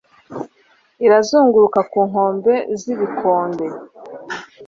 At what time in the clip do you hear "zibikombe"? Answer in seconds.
2.79-3.65